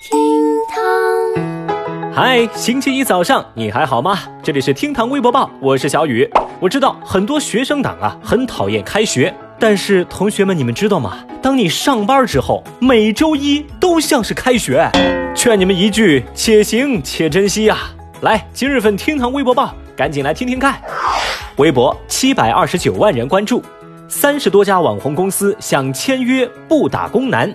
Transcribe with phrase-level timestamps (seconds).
[0.00, 0.18] 厅
[0.66, 4.18] 堂，嗨，星期一早上你还好吗？
[4.42, 6.26] 这里是厅堂微博报，我是小雨。
[6.58, 11.18] 我知道很多学生党啊很讨厌开学，但是同学们你们知道吗？
[11.42, 14.90] 当你上班之后，每周一都像是开学。
[15.34, 17.76] 劝你们一句，且行且珍惜呀！
[18.22, 20.80] 来，今日份厅堂微博报，赶紧来听听看。
[21.56, 23.62] 微博七百二十九万人关注，
[24.08, 27.54] 三十多家网红公司想签约不打工男。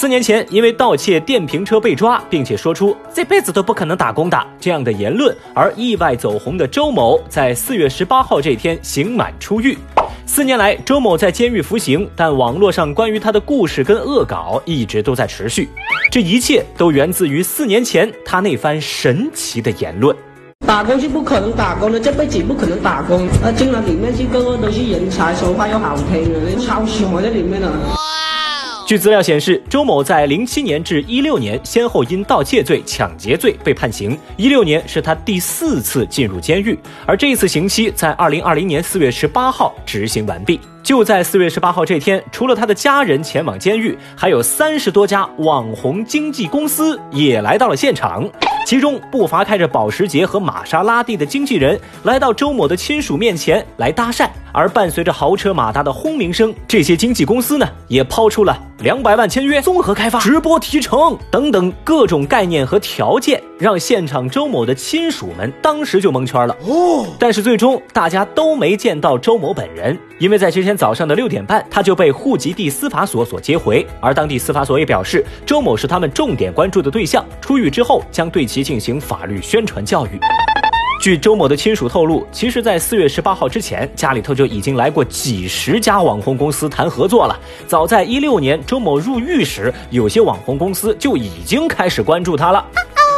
[0.00, 9.76] 四年前，因为盗窃电瓶车被抓，并且说出这辈子都不可能打工的这样的言论而意外走红的周某，在四月十八号这天刑满出狱。
[10.24, 15.68] 四年来，周某在监狱服刑，但网络上关于他的故事跟恶搞一直都在持续。
[16.10, 20.16] 这一切都源自于四年前他那番神奇的言论。
[20.66, 23.28] 打工是不可能打工的，这辈子不可能打工。
[23.42, 27.70] 那进了里面去，个个都是人才，说话又好听，人超喜欢在里面的。
[28.90, 34.18] 据资料显示，周某在零七年至一六年先后因盗窃罪、抢劫罪被判刑。
[34.36, 40.58] 一六年是他第四次进入监狱，而这一次刑期在二零二零年四月十八号执行完毕。
[40.82, 48.28] 就在四月十八号这天，除了他的家人前往监狱，还有三十多家网红经纪公司也来到了现场。
[48.66, 66.54] 其中不乏开着保时捷和玛莎拉蒂的经纪人来到周某的亲属面前来搭讪，而伴随着豪车马达的轰鸣声，这些经纪公司呢也抛出了两百万签约、综合开发、直播提成等等各种概念和条件，让现场周某的亲属们当时就蒙圈了。
[66.66, 80.10] 哦，但是最终大家都没见到周某本人，因为在这天早上的六点半，他就被户籍地司法所所接回，而当地司法所也表示，周某是他们重点关注的对象，出狱之后将对其进行法律宣传教育。
[81.02, 87.36] 据周某的亲属透露，其实，在四月十八号之前，家里头就已经来过几十家网红公司谈合作了。
[87.66, 92.64] 早在一六年，周某入狱时，有些网红公司就已经开始关注他了。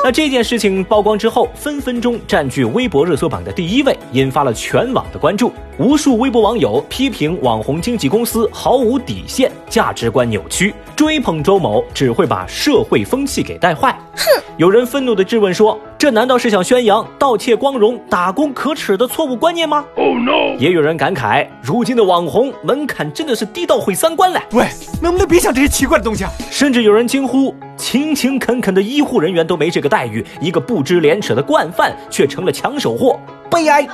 [0.04, 5.52] 那这件事情曝光之后，分分钟占据微博热搜榜的第一位，引发了全网的关注。
[5.78, 13.96] 无数微博网友批评网红经纪公司毫无底线，价值观扭曲，追捧周某只会把社会风气给带坏。
[14.16, 14.42] 哼！
[14.58, 20.56] 有人愤怒地质问说：“这难道是想宣扬盗窃光荣、打工可耻的错误观念吗？”Oh no！
[20.58, 24.66] 也有人感慨：“如今的网红门槛真的是低到毁三观了。”喂，
[25.00, 26.30] 能不能别想这些奇怪的东西啊？
[26.50, 33.18] 甚至有人惊呼：“勤勤恳恳的医护人员都没这个待遇，一个不知廉耻的惯犯却成了抢手货，
[33.50, 33.86] 悲哀！”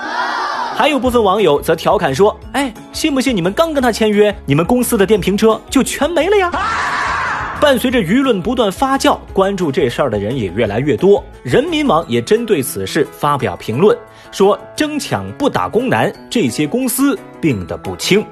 [0.77, 6.53] 还有部分网友则调侃说：“哎，信不信你们刚跟他签约，你们公司的电瓶车就全没了呀？”
[7.61, 11.25] 伴随着舆论不断发酵，关注这事儿的人也越来越多。
[11.43, 13.99] 人民网也针对此事发表评论，
[14.31, 18.25] 说争抢不打工难，这些公司病得不轻。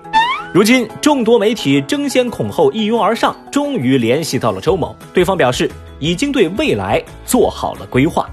[0.57, 4.97] 如今众多媒体争先恐后，一拥而上，终于联系到了周某。
[5.13, 8.27] 对方表示已经对未来做好了规划。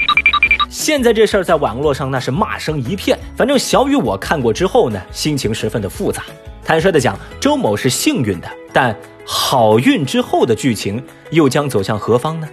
[0.69, 6.23] 现在这事儿在网络上那是骂声一片，反正小雨我看过之后呢，心情十分的复杂。
[6.63, 8.95] 坦率的讲，周某是幸运的，但
[9.25, 12.47] 好运之后的剧情又将走向何方呢？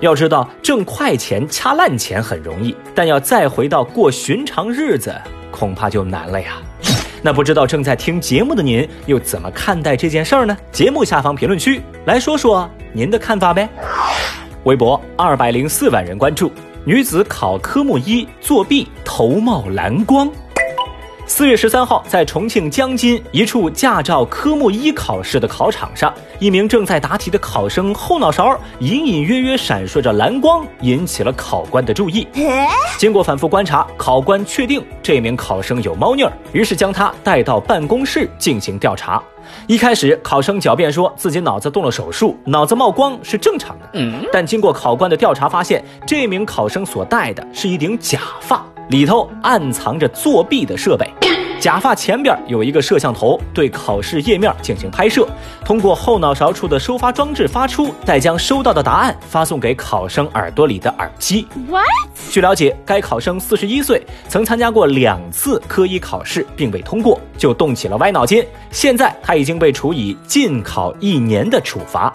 [0.00, 5.14] 要知道，挣快钱、掐烂钱很容易，但要再回到过寻常日子，
[5.50, 6.56] 恐怕就难了呀。
[7.22, 10.56] 那不知道正在听节目的您又怎么看待这件事儿呢？
[10.72, 13.68] 节目下方评论区来说说您的看法呗。
[14.64, 16.50] 微博二百零四万人关注。
[16.82, 20.30] 女子考科目一作弊，头冒蓝光。
[21.30, 32.26] 四月十三号，在重庆江津一处驾照科目一考试的考场上，一名正在答题的考生后脑勺隐隐约约闪烁着蓝光，引起了考官的注意。
[32.98, 39.22] 经过反复观察，考官确定这名考生有猫腻儿，于是将他带到办公室进行调查。
[39.68, 43.88] 一开始，考生狡辩说自己脑子动了手术，脑子冒光是正常的。
[43.94, 51.08] 嗯，但经过考官的调查，发现这名考生所戴的是一顶假发，里头暗藏着作弊的设备。
[51.60, 55.28] 假发前边有一个摄像头，对考试页面进行拍摄，
[55.62, 61.46] 通过后脑勺处的收发装置发出，再将收到的答案发送给考生耳朵里的耳机。
[61.68, 61.84] What？
[62.30, 68.42] 据了解，该考生四十一岁，曾参加过两次科一考试，并未通过，就动起了歪脑筋。
[68.70, 72.10] 现在他已经被处以禁考一年的处罚。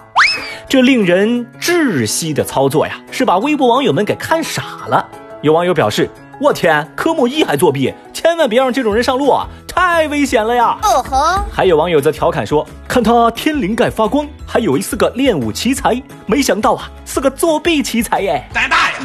[0.68, 5.08] 这令人窒息的操作呀，是把微博网友们给看傻了。
[5.42, 6.10] 有网友表示。
[6.38, 10.78] 我天，科目一还作弊，千万别让这种人上路啊，太危险了呀！
[10.84, 11.46] 哦吼！
[11.50, 18.98] 还有网友则调侃说：“看他天灵盖发光，还以为是个练武奇才，没想到啊，是个作弊奇才耶！”胆大呀！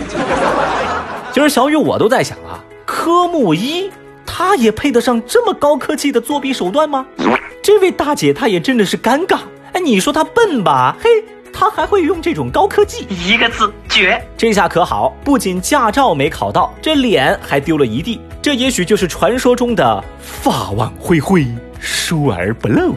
[1.32, 3.88] 其实小雨我都在想啊，科目一
[4.26, 7.06] 他也配得上这么高科技的作弊手段吗？
[7.62, 9.38] 这位大姐她也真的是尴尬。
[9.72, 10.96] 哎，你说她笨吧？
[11.00, 11.08] 嘿。
[11.60, 14.18] 他还会用这种高科技，一个字绝。
[14.34, 18.18] 这下可好，不仅驾照没考到，这脸还丢了一地。
[18.40, 21.46] 这也许就是传说中的法网恢恢，
[21.78, 22.94] 疏而不漏。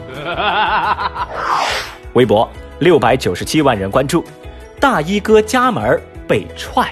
[2.14, 4.24] 微博六百九十七万人关注，
[4.80, 6.90] 大衣哥家门被踹。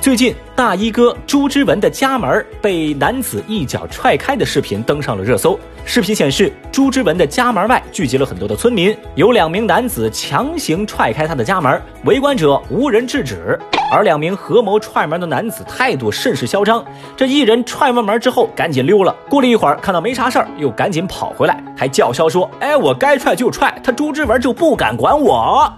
[0.00, 5.56] 最近，大衣哥朱之文的家门被男子一脚踹开的视频登上了热搜。
[5.84, 13.58] 视频显示，朱之文的家门外聚集了很多的村民，有两名男子强行踹开他的家门，围观者无人制止。
[13.90, 16.84] 而两名合谋踹门的男子态度甚是嚣张，
[17.16, 19.12] 这一人踹完门之后赶紧溜了。
[19.28, 25.72] 过了一会儿，看到没啥事儿，又赶紧跑回来，还叫嚣说：“哎，我该踹就踹，他朱之文就不敢管我。”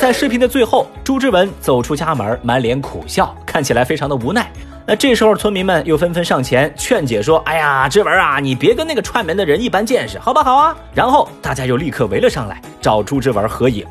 [0.00, 4.50] 在视频的最后，朱之文走出家门，满脸苦笑，看起来非常的无奈。
[4.88, 13.84] 那这时候，村民们又纷纷上前劝解说：“哎呀，志文啊，你别跟那个踹门的人一般见识，好不，好啊。”然后大家又立刻围了上来，找朱之文合影。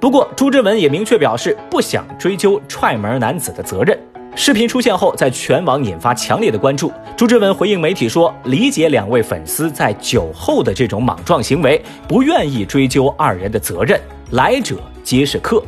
[0.00, 3.96] 不过，朱之文也明确表示不想追究踹门男子的责任。
[4.34, 6.92] 视频出现后，在全网引发强烈的关注。
[7.16, 14.00] 朱之文回应媒体说：“理解两位粉丝在酒后的这种莽撞行为，不愿意追究二人的责任。”
[14.32, 15.62] 来者皆是客，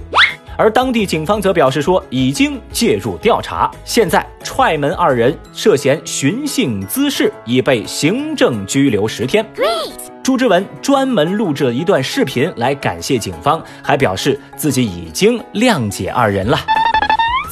[0.62, 9.44] 而当地警方则表示说已经介入调查，现在踹门二人涉嫌寻衅滋事，已被行政拘留十天。
[10.22, 16.56] 朱之文专门录制了一段视频来感谢警方，还表示自己已经谅解二人了。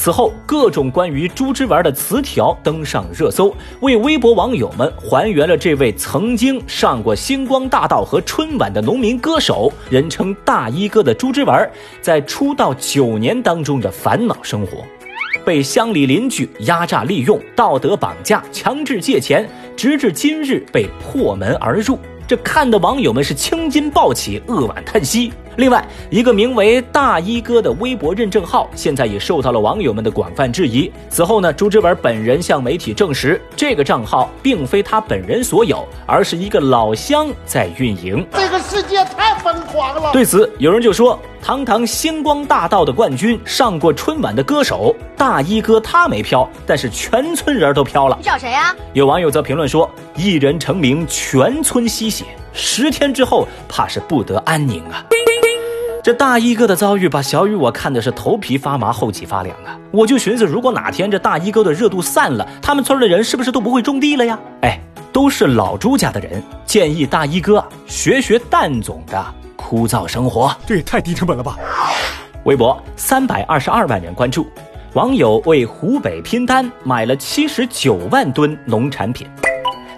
[0.03, 11.71] 此后，各种关于朱之文的词条登上热搜，为微博网友们还原了这位曾经上过星光大道和春晚的农民歌手，人称“大衣哥”的朱之文，
[12.01, 14.79] 在出道九年当中的烦恼生活，
[15.45, 19.47] 被乡里邻居压榨利用、道德绑架、强制借钱，
[19.77, 21.99] 直至今日被破门而入。
[22.27, 25.31] 这看的网友们是青筋暴起，扼腕叹息。
[25.61, 30.91] 另外，一个名为“大衣哥”的微博认证号，现在也受到了网友们的广泛质疑。
[31.11, 38.27] 此后呢，朱之文本人向媒体证实，这个账号并非他本人所有，而是一个老乡在运营。
[38.33, 40.11] 这个世界太疯狂了。
[40.15, 48.17] 对此，有人就说：“堂堂星光大道的冠军，上过春晚的歌手大衣哥，他没飘，但是全村人都飘了。
[48.19, 52.25] 你找谁呀？”有网友则评论说：“一人成名，全村吸血。”
[52.55, 55.05] 十天之后，怕是不得安宁啊！
[56.03, 59.79] 这大衣哥的遭遇把小雨我看的是头皮发麻，后脊发凉啊！
[59.91, 64.39] 我就寻思，如果哪天这大衣哥的热度散了，他们村的人是不是都不会种地了呀？
[64.63, 64.81] 哎，
[65.13, 69.23] 都是老朱家的人，建议大衣哥学学蛋总的
[69.57, 70.57] 枯燥生活。
[70.67, 71.59] 这也太低成本了吧！
[72.45, 74.47] 微博三百二十二万人关注，
[74.95, 79.29] 网友为湖北拼单买了七十九万吨农产品。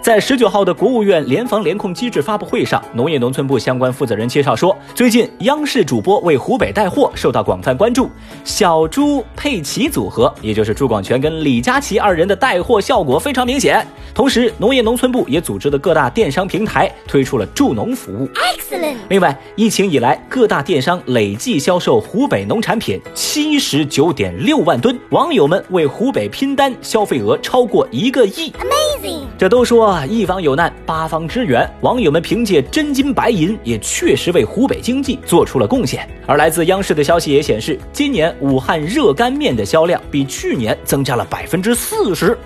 [0.03, 8.09] 在十九号的国务院联防联控机制发布会上，农业农村部相关负责人介绍说，最近央视主播为湖北带货受到广泛关注，
[8.43, 13.87] 小猪佩奇组合，也就是朱广权跟李佳琦二人的带货效果非常明显。
[14.13, 18.27] 同时，农业农村部也组织了各大电商平台推出了助农服务。
[18.33, 18.97] Excellent。
[19.07, 28.51] 另外，疫情以来，各大电商累计销售湖北农产品七十九点六万吨，网友们为湖北拼单，消费额超过一个亿。
[28.59, 29.21] Amazing。
[29.37, 36.07] 这都说一方有难，八方支援，网友们凭借真金白银，也确实为湖北经济做出了贡献。
[36.25, 42.37] 而来自央视的消息也显示，今年武汉热干面的销量比去年增加了百分之四十。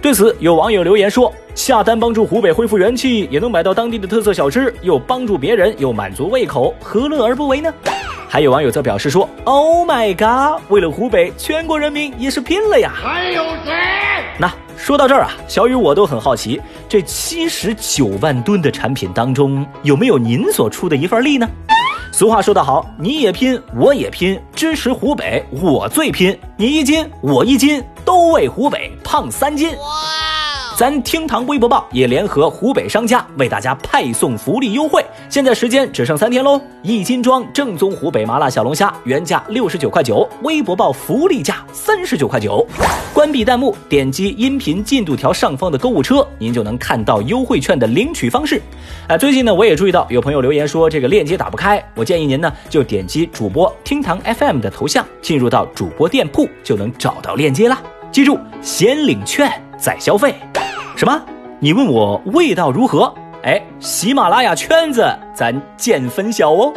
[0.00, 7.72] 对此，有网友留言说：“下单帮助湖北恢复元气，也能买到当地的特色小吃，又帮助别人，又满足胃口，何乐而不为呢？”
[8.28, 10.60] 还有网友则表示说：“Oh my god！
[10.68, 13.72] 为了湖北，全国人民也是拼了呀！”还有谁？
[14.38, 14.52] 那
[14.84, 21.48] 说到这儿啊，小雨我都很好奇，这七十九万吨的产品当中，有没有您所出的一份力呢？
[22.12, 26.38] 俗话说得好，你也拼，我也拼，支持湖北，我最拼。
[26.58, 29.74] 你一斤，我一斤，都为湖北胖三斤。
[30.76, 36.60] 咱厅堂微博报也联合湖北商家为大家派送福利优惠，现在时间只剩三天喽！
[36.82, 42.66] 一斤装正宗湖北麻辣小龙虾原价六十九块九，微博报福利价三十九块九。
[43.12, 48.60] 关闭弹幕，点击音频进度条上方的购物车，您就能看到优惠券的领取方式。
[49.06, 57.80] 啊，最近呢，我也注意到有朋友留言说这个链接打不开，我建议您呢就点击主播厅堂 FM 的头像，进入到主播店铺就能找到链接啦。
[58.10, 60.34] 记住，先领券在消费。
[60.96, 61.22] 什么？
[61.60, 63.14] 你问我味道如何？
[63.44, 66.72] 哎，喜马拉雅圈子咱见分晓哦。